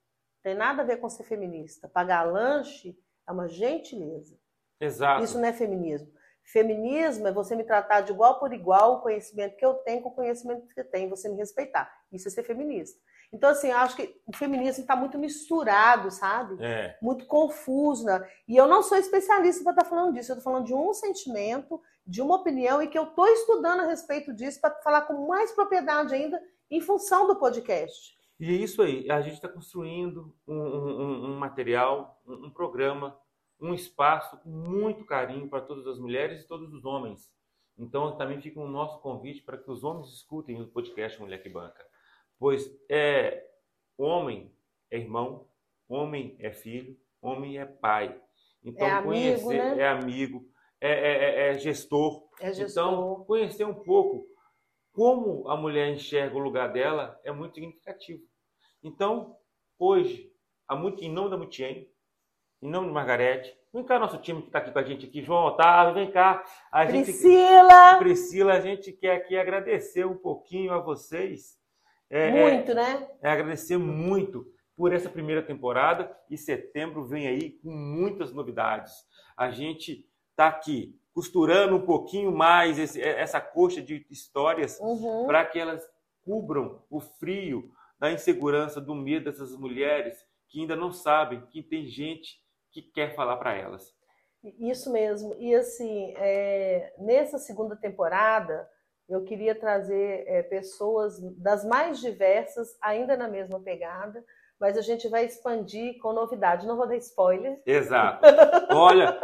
tem 0.44 0.56
nada 0.56 0.82
a 0.82 0.86
ver 0.86 0.98
com 0.98 1.10
ser 1.10 1.24
feminista. 1.24 1.88
Pagar 1.88 2.24
lanche 2.24 2.98
é 3.28 3.32
uma 3.32 3.48
gentileza. 3.48 4.38
Exato. 4.80 5.24
Isso 5.24 5.40
não 5.40 5.48
é 5.48 5.54
feminismo. 5.54 6.12
Feminismo 6.44 7.28
é 7.28 7.32
você 7.32 7.56
me 7.56 7.64
tratar 7.64 8.02
de 8.02 8.12
igual 8.12 8.40
por 8.40 8.52
igual, 8.52 8.96
o 8.96 9.02
conhecimento 9.02 9.56
que 9.56 9.66
eu 9.66 9.76
tenho 9.76 10.02
com 10.02 10.10
o 10.10 10.16
conhecimento 10.16 10.68
que 10.68 10.74
você 10.74 10.84
tem, 10.84 11.08
você 11.08 11.30
me 11.30 11.38
respeitar. 11.38 11.90
Isso 12.12 12.28
é 12.28 12.32
ser 12.32 12.44
feminista. 12.44 13.00
Então, 13.34 13.50
assim, 13.50 13.70
eu 13.70 13.78
acho 13.78 13.96
que 13.96 14.14
o 14.26 14.36
feminismo 14.36 14.82
está 14.82 14.94
muito 14.96 15.18
misturado, 15.18 16.12
sabe? 16.12 16.62
É. 16.62 16.98
Muito 17.02 17.26
confuso. 17.26 18.06
Né? 18.06 18.30
E 18.48 18.58
eu 18.58 18.68
não 18.68 18.84
sou 18.84 18.98
especialista 18.98 19.64
para 19.64 19.72
estar 19.72 19.84
tá 19.84 19.90
falando 19.90 20.14
disso. 20.14 20.32
Eu 20.32 20.38
estou 20.38 20.52
falando 20.52 20.66
de 20.66 20.74
um 20.74 20.94
sentimento, 20.94 21.82
de 22.06 22.22
uma 22.22 22.36
opinião, 22.36 22.82
e 22.82 22.88
que 22.88 22.98
eu 22.98 23.04
estou 23.04 23.28
estudando 23.28 23.82
a 23.82 23.88
respeito 23.88 24.34
disso 24.34 24.60
para 24.60 24.76
falar 24.82 25.04
com 25.04 25.28
mais 25.28 25.52
propriedade 25.54 26.14
ainda 26.14 26.42
em 26.70 26.82
função 26.82 27.26
do 27.26 27.38
podcast. 27.38 28.18
E 28.38 28.50
é 28.50 28.54
isso 28.54 28.82
aí. 28.82 29.10
A 29.10 29.22
gente 29.22 29.36
está 29.36 29.48
construindo 29.48 30.36
um, 30.46 30.56
um, 30.56 31.26
um 31.32 31.40
material, 31.40 32.22
um, 32.28 32.48
um 32.48 32.50
programa, 32.50 33.18
um 33.62 33.74
espaço 33.74 34.38
com 34.40 34.50
muito 34.50 35.06
carinho 35.06 35.48
para 35.48 35.62
todas 35.62 35.88
as 35.88 35.98
mulheres 36.00 36.42
e 36.42 36.48
todos 36.48 36.74
os 36.74 36.84
homens. 36.84 37.32
Então, 37.78 38.18
também 38.18 38.42
fica 38.42 38.60
o 38.60 38.68
nosso 38.68 39.00
convite 39.00 39.42
para 39.42 39.58
que 39.58 39.72
os 39.72 39.86
homens 39.86 40.10
escutem 40.10 40.62
o 40.62 40.68
podcast 40.68 41.20
Mulher 41.22 41.42
que 41.42 41.50
Banca 41.50 41.91
pois 42.42 42.68
é 42.90 43.46
homem 43.96 44.52
é 44.90 44.98
irmão, 44.98 45.48
homem 45.88 46.36
é 46.40 46.52
filho, 46.52 46.98
homem 47.22 47.60
é 47.60 47.66
pai. 47.68 48.20
Então, 48.64 48.88
é 48.88 48.92
amigo, 48.92 49.08
conhecer 49.10 49.76
né? 49.76 49.84
é 49.84 49.88
amigo, 49.88 50.50
é, 50.82 50.90
é, 50.90 51.14
é, 51.14 51.50
é 51.50 51.60
gestor. 51.60 52.28
É 52.40 52.52
gestor. 52.52 52.94
Então, 52.94 53.26
conhecer 53.26 53.64
um 53.64 53.76
pouco 53.76 54.26
como 54.92 55.48
a 55.50 55.56
mulher 55.56 55.94
enxerga 55.94 56.36
o 56.36 56.40
lugar 56.40 56.74
dela 56.74 57.22
é 57.24 57.32
muito 57.32 57.54
significativo. 57.54 58.24
Então, 58.84 59.38
hoje, 59.78 60.34
a, 60.68 60.76
em 60.76 61.12
nome 61.12 61.30
da 61.30 61.38
Mutien, 61.38 61.88
em 62.60 62.70
nome 62.70 62.88
de 62.88 62.94
Margarete, 62.94 63.56
vem 63.72 63.84
cá 63.84 64.00
nosso 64.00 64.18
time 64.18 64.42
que 64.42 64.48
está 64.48 64.58
aqui 64.58 64.72
com 64.72 64.80
a 64.80 64.84
gente 64.84 65.06
aqui, 65.06 65.22
João 65.22 65.46
Otávio, 65.46 65.94
vem 65.94 66.12
cá. 66.12 66.44
A 66.72 66.88
Priscila! 66.88 67.92
Gente, 67.92 68.00
Priscila, 68.00 68.54
a 68.54 68.62
gente 68.62 68.92
quer 68.92 69.18
aqui 69.18 69.38
agradecer 69.38 70.08
um 70.08 70.18
pouquinho 70.18 70.74
a 70.74 70.80
vocês 70.80 71.61
é, 72.12 72.28
é, 72.28 72.32
muito, 72.32 72.74
né? 72.74 73.08
É 73.22 73.32
agradecer 73.32 73.78
muito 73.78 74.46
por 74.76 74.94
essa 74.94 75.10
primeira 75.10 75.42
temporada 75.42 76.12
e 76.30 76.38
setembro 76.38 77.06
vem 77.06 77.28
aí 77.28 77.52
com 77.52 77.72
muitas 77.72 78.34
novidades. 78.34 78.92
A 79.38 79.50
gente 79.50 80.06
está 80.32 80.48
aqui 80.48 81.00
costurando 81.14 81.76
um 81.76 81.86
pouquinho 81.86 82.32
mais 82.32 82.78
esse, 82.78 83.02
é, 83.02 83.20
essa 83.22 83.40
coxa 83.40 83.82
de 83.82 84.06
histórias 84.10 84.78
uhum. 84.80 85.26
para 85.26 85.46
que 85.46 85.58
elas 85.58 85.88
cubram 86.24 86.84
o 86.90 87.00
frio 87.00 87.72
da 87.98 88.12
insegurança, 88.12 88.82
do 88.82 88.94
medo 88.94 89.26
dessas 89.26 89.56
mulheres 89.56 90.18
que 90.50 90.60
ainda 90.60 90.76
não 90.76 90.92
sabem 90.92 91.46
que 91.50 91.64
tem 91.64 91.86
gente 91.88 92.42
que 92.72 92.82
quer 92.82 93.16
falar 93.16 93.38
para 93.38 93.56
elas. 93.56 93.96
Isso 94.60 94.92
mesmo. 94.92 95.36
E 95.38 95.54
assim, 95.56 96.14
é, 96.18 96.94
nessa 96.98 97.38
segunda 97.38 97.76
temporada, 97.76 98.68
eu 99.10 99.24
queria 99.24 99.54
trazer 99.54 100.24
é, 100.28 100.42
pessoas 100.42 101.20
das 101.38 101.66
mais 101.66 102.00
diversas, 102.00 102.78
ainda 102.82 103.18
na 103.18 103.28
mesma 103.28 103.60
pegada, 103.60 104.24
mas 104.60 104.78
a 104.78 104.82
gente 104.82 105.08
vai 105.10 105.26
expandir 105.26 106.00
com 106.00 106.14
novidade. 106.14 106.68
Não 106.68 106.78
vou 106.78 106.88
dar 106.88 106.96
spoiler. 106.98 107.60
Exato. 107.66 108.24
Olha, 108.70 109.20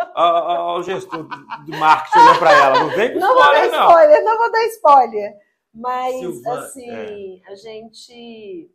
o 0.75 0.81
gestor 0.81 1.27
de 1.63 1.71
marketing 1.77 2.17
olhou 2.17 2.39
para 2.39 2.51
ela. 2.51 2.79
Não 2.79 2.89
vem 2.89 3.13
com 3.13 3.19
não 3.19 3.37
spoiler, 3.37 3.61
vou 3.61 3.71
dar 3.71 3.77
spoiler, 3.77 4.23
não. 4.23 4.31
não 4.31 4.37
vou 4.39 4.51
dar 4.51 4.65
spoiler. 4.65 5.37
Mas, 5.73 6.19
Silvana, 6.19 6.59
assim, 6.61 6.89
é. 6.89 7.51
a 7.51 7.55
gente. 7.55 8.71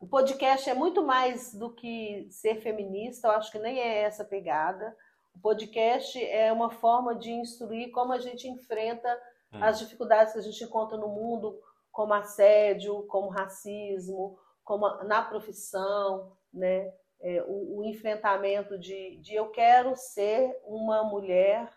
O 0.00 0.06
podcast 0.08 0.68
é 0.68 0.74
muito 0.74 1.04
mais 1.04 1.54
do 1.54 1.72
que 1.72 2.26
ser 2.30 2.56
feminista, 2.56 3.28
eu 3.28 3.32
acho 3.32 3.50
que 3.52 3.58
nem 3.58 3.78
é 3.78 4.02
essa 4.02 4.24
pegada. 4.24 4.94
O 5.34 5.38
podcast 5.38 6.22
é 6.22 6.52
uma 6.52 6.70
forma 6.70 7.14
de 7.14 7.30
instruir 7.30 7.90
como 7.92 8.12
a 8.12 8.18
gente 8.18 8.48
enfrenta 8.48 9.08
Hum. 9.54 9.62
as 9.62 9.78
dificuldades 9.78 10.32
que 10.32 10.38
a 10.38 10.42
gente 10.42 10.64
encontra 10.64 10.96
no 10.96 11.08
mundo, 11.08 11.60
como 11.92 12.12
assédio, 12.12 13.04
como 13.06 13.28
racismo, 13.28 14.36
como 14.64 14.88
na 15.04 15.22
profissão, 15.22 16.32
né? 16.52 16.92
É, 17.20 17.42
o, 17.46 17.78
o, 17.78 17.84
enfrentamento 17.84 18.78
de, 18.78 19.16
de 19.18 19.34
eu 19.34 19.48
quero 19.50 19.96
ser 19.96 20.60
uma 20.66 21.04
mulher, 21.04 21.72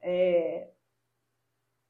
é, 0.00 0.70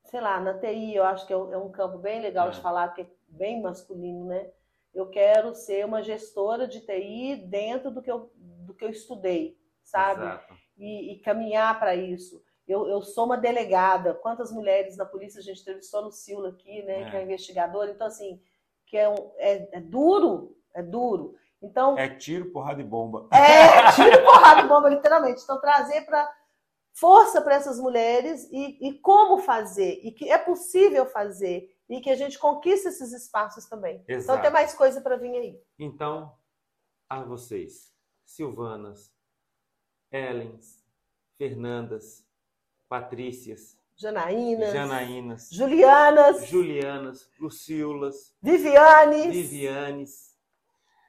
sei 0.05 0.21
lá, 0.21 0.39
na 0.41 0.59
TI 0.59 0.95
eu 0.95 1.05
acho 1.05 1.27
que 1.27 1.33
é, 1.33 1.37
é 1.37 1.57
um 1.57 1.71
campo 1.71 1.99
bem 1.99 2.21
legal 2.21 2.49
é. 2.49 2.51
de 2.51 2.61
falar, 2.61 2.93
que 2.93 3.03
é 3.03 3.11
bem 3.29 3.63
masculino, 3.63 4.27
né? 4.27 4.51
Eu 4.93 5.09
quero 5.09 5.55
ser 5.55 5.87
uma 5.87 6.03
gestora 6.03 6.67
de 6.67 6.81
TI 6.81 7.37
dentro 7.49 7.91
do 7.91 8.03
que 8.03 8.11
eu, 8.11 8.31
do 8.35 8.75
que 8.75 8.85
eu 8.85 8.91
estudei, 8.91 9.57
sabe? 9.83 10.43
E, 10.77 11.13
e 11.13 11.21
caminhar 11.21 11.79
para 11.79 11.95
isso. 11.95 12.45
Eu, 12.69 12.87
eu 12.87 13.01
sou 13.03 13.25
uma 13.25 13.39
delegada. 13.39 14.15
Quantas 14.15 14.53
mulheres 14.53 14.97
na 14.97 15.07
polícia 15.07 15.41
a 15.41 15.43
gente 15.43 15.63
entrevistou 15.63 16.03
no 16.03 16.13
Silva 16.13 16.49
aqui, 16.49 16.83
né? 16.83 17.03
É. 17.03 17.11
Que 17.11 17.17
é 17.17 17.23
investigadora. 17.23 17.91
Então, 17.91 18.07
assim, 18.07 18.41
que 18.87 18.97
é, 18.97 19.09
um, 19.09 19.33
é, 19.39 19.79
é 19.79 19.81
duro, 19.81 20.57
é 20.75 20.83
duro. 20.83 21.35
Então, 21.61 21.99
é 21.99 22.09
tiro, 22.09 22.53
porrada 22.53 22.81
e 22.81 22.85
bomba. 22.85 23.27
É, 23.33 23.91
tiro, 23.93 24.23
porrada 24.23 24.61
e 24.61 24.69
bomba, 24.69 24.89
literalmente. 24.91 25.43
Então, 25.43 25.61
trazer 25.61 26.03
para 26.03 26.31
força 26.93 27.41
para 27.41 27.55
essas 27.55 27.81
mulheres 27.81 28.49
e, 28.53 28.89
e, 28.89 28.99
como 28.99 29.39
fazer, 29.39 30.01
e 30.03 30.13
que 30.13 30.31
é 30.31 30.37
possível 30.37 31.07
fazer, 31.07 31.75
e 31.89 32.01
que 32.01 32.11
a 32.11 32.17
gente 32.17 32.39
conquista 32.39 32.89
esses 32.89 33.13
espaços 33.13 33.67
também. 33.67 34.01
Então, 34.03 34.17
Exato. 34.17 34.39
Então, 34.39 34.43
tem 34.43 34.53
mais 34.53 34.75
coisa 34.75 35.01
para 35.01 35.17
vir 35.17 35.35
aí. 35.35 35.61
Então, 35.79 36.37
a 37.09 37.23
vocês, 37.23 37.95
Silvanas, 38.27 39.13
Ellens, 40.11 40.85
Fernandas, 41.37 42.28
Patrícias, 42.89 43.77
Janaínas, 43.97 44.73
Julianas, 45.51 46.47
Julianas, 46.47 47.29
Vivianes, 48.41 49.35
Vivianes. 49.35 50.29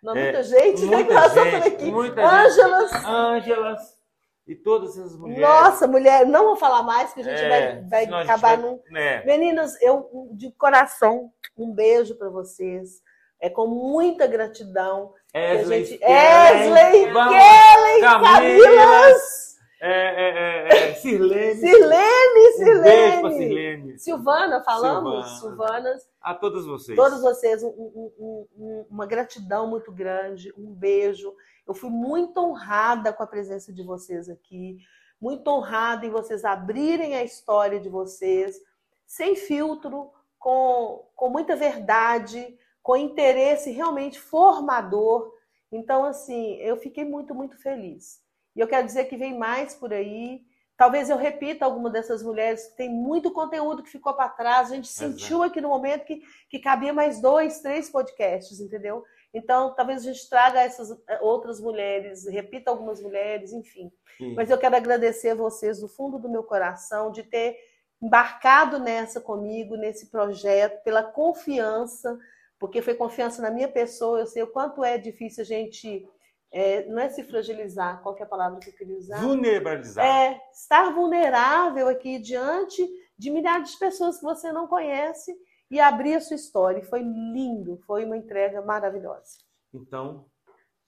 Não, 0.01 0.15
muita 0.15 0.39
é, 0.39 0.43
gente, 0.43 0.85
né? 0.85 0.95
muita 0.97 1.13
né? 1.13 1.51
Gente, 1.51 1.67
aqui. 1.67 1.91
Muita 1.91 2.25
Ângelas. 2.25 2.91
Gente, 2.91 3.05
Ângelas. 3.05 3.99
E 4.47 4.55
todas 4.55 4.97
essas 4.97 5.15
mulheres. 5.15 5.41
Nossa, 5.41 5.87
mulher, 5.87 6.25
não 6.25 6.45
vou 6.45 6.55
falar 6.55 6.81
mais, 6.81 7.13
que 7.13 7.19
a 7.19 7.23
gente 7.23 7.39
é, 7.39 7.81
vai, 7.81 8.07
vai 8.07 8.23
acabar 8.23 8.57
num. 8.57 8.81
É. 8.95 9.23
Meninas, 9.23 9.79
eu, 9.81 10.29
de 10.31 10.51
coração, 10.53 11.31
um 11.55 11.71
beijo 11.71 12.15
para 12.15 12.29
vocês. 12.29 13.01
É 13.39 13.49
com 13.49 13.67
muita 13.67 14.25
gratidão. 14.25 15.13
Esley, 15.33 15.85
gente... 15.85 16.03
Esley 16.03 17.13
Kellen, 17.13 18.01
Camilas. 18.01 19.48
É, 19.81 19.91
é, 19.91 20.67
é, 20.67 20.89
é, 20.89 20.93
Sirlene. 20.95 21.55
Sirlene, 21.61 22.51
Sirlene. 22.57 22.79
Um 22.79 22.83
beijo 22.83 23.21
pra 23.21 23.31
Sirlene. 23.31 23.99
Silvana, 23.99 24.63
falamos? 24.63 25.39
Silvana. 25.39 25.67
Silvanas. 25.67 26.09
A 26.21 26.33
todos 26.33 26.65
vocês. 26.65 26.95
Todos 26.97 27.21
vocês, 27.21 27.63
um, 27.63 27.69
um, 27.69 28.47
um, 28.57 28.85
uma 28.89 29.05
gratidão 29.05 29.67
muito 29.67 29.91
grande, 29.91 30.53
um 30.57 30.73
beijo. 30.73 31.33
Eu 31.65 31.73
fui 31.73 31.89
muito 31.89 32.39
honrada 32.39 33.13
com 33.13 33.23
a 33.23 33.27
presença 33.27 33.71
de 33.71 33.83
vocês 33.83 34.27
aqui, 34.27 34.79
muito 35.19 35.47
honrada 35.49 36.05
em 36.05 36.09
vocês 36.09 36.43
abrirem 36.43 37.15
a 37.15 37.23
história 37.23 37.79
de 37.79 37.87
vocês, 37.87 38.59
sem 39.05 39.35
filtro, 39.35 40.11
com, 40.37 41.05
com 41.15 41.29
muita 41.29 41.55
verdade, 41.55 42.57
com 42.81 42.95
interesse 42.95 43.71
realmente 43.71 44.19
formador 44.19 45.31
Então, 45.71 46.03
assim, 46.03 46.55
eu 46.55 46.75
fiquei 46.77 47.05
muito, 47.05 47.35
muito 47.35 47.57
feliz. 47.61 48.21
E 48.59 48.61
eu 48.61 48.67
quero 48.67 48.85
dizer 48.85 49.05
que 49.05 49.15
vem 49.15 49.39
mais 49.39 49.73
por 49.73 49.93
aí. 49.93 50.41
Talvez 50.75 51.09
eu 51.09 51.15
repita 51.15 51.63
alguma 51.63 51.89
dessas 51.89 52.21
mulheres, 52.21 52.67
tem 52.75 52.89
muito 52.89 53.31
conteúdo 53.31 53.81
que 53.81 53.89
ficou 53.89 54.13
para 54.13 54.27
trás. 54.27 54.69
A 54.69 54.75
gente 54.75 54.89
sentiu 54.89 55.41
aqui 55.41 55.61
no 55.61 55.69
momento 55.69 56.03
que, 56.03 56.21
que 56.49 56.59
cabia 56.59 56.91
mais 56.91 57.21
dois, 57.21 57.61
três 57.61 57.89
podcasts, 57.89 58.59
entendeu? 58.59 59.01
Então, 59.33 59.73
talvez 59.75 60.01
a 60.01 60.11
gente 60.11 60.29
traga 60.29 60.59
essas 60.59 60.91
eh, 60.91 61.19
outras 61.21 61.61
mulheres, 61.61 62.27
repita 62.27 62.69
algumas 62.69 63.01
mulheres, 63.01 63.53
enfim. 63.53 63.89
Sim. 64.17 64.35
Mas 64.35 64.49
eu 64.49 64.57
quero 64.57 64.75
agradecer 64.75 65.29
a 65.29 65.35
vocês 65.35 65.79
do 65.79 65.87
fundo 65.87 66.19
do 66.19 66.27
meu 66.27 66.43
coração 66.43 67.13
de 67.13 67.23
ter 67.23 67.57
embarcado 68.01 68.77
nessa 68.77 69.21
comigo, 69.21 69.77
nesse 69.77 70.07
projeto, 70.07 70.83
pela 70.83 71.03
confiança, 71.03 72.19
porque 72.59 72.81
foi 72.81 72.93
confiança 72.93 73.41
na 73.41 73.51
minha 73.51 73.69
pessoa. 73.69 74.19
Eu 74.19 74.27
sei 74.27 74.43
o 74.43 74.47
quanto 74.47 74.83
é 74.83 74.97
difícil 74.97 75.43
a 75.43 75.45
gente. 75.45 76.05
É, 76.51 76.85
não 76.87 76.99
é 76.99 77.09
se 77.09 77.23
fragilizar, 77.23 78.01
qual 78.01 78.17
é 78.17 78.25
palavra 78.25 78.59
que 78.59 78.69
eu 78.69 78.73
queria 78.73 78.97
usar? 78.97 79.21
Vulnerabilizar. 79.21 80.05
É, 80.05 80.41
estar 80.51 80.91
vulnerável 80.93 81.87
aqui 81.87 82.19
diante 82.19 82.87
de 83.17 83.29
milhares 83.29 83.71
de 83.71 83.79
pessoas 83.79 84.17
que 84.17 84.23
você 84.23 84.51
não 84.51 84.67
conhece 84.67 85.31
e 85.69 85.79
abrir 85.79 86.15
a 86.15 86.21
sua 86.21 86.35
história. 86.35 86.79
E 86.79 86.85
foi 86.85 87.01
lindo, 87.01 87.77
foi 87.85 88.03
uma 88.05 88.17
entrega 88.17 88.61
maravilhosa. 88.61 89.37
Então, 89.73 90.25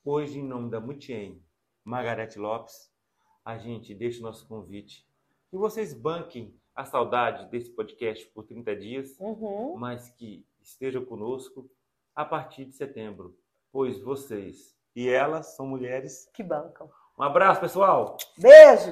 hoje, 0.04 0.40
em 0.40 0.48
nome 0.48 0.72
da 0.72 0.80
Mutien, 0.80 1.44
Margarete 1.84 2.40
Lopes, 2.40 2.92
a 3.46 3.58
gente 3.58 3.94
deixa 3.94 4.20
o 4.20 4.24
nosso 4.24 4.48
convite 4.48 5.06
que 5.50 5.58
vocês 5.58 5.94
banquem 5.94 6.56
a 6.74 6.86
saudade 6.86 7.50
desse 7.52 7.70
podcast 7.72 8.26
por 8.28 8.46
30 8.46 8.76
dias, 8.76 9.20
uhum. 9.20 9.76
mas 9.78 10.10
que 10.12 10.46
estejam 10.62 11.04
conosco 11.06 11.70
a 12.16 12.24
partir 12.24 12.66
de 12.66 12.74
setembro, 12.74 13.38
pois 13.72 14.00
vocês 14.00 14.76
e 14.96 15.10
elas 15.10 15.56
são 15.56 15.66
mulheres 15.66 16.30
que 16.34 16.44
bancam. 16.44 16.90
Um 17.18 17.24
abraço, 17.24 17.62
pessoal! 17.62 18.18
Beijo! 18.38 18.92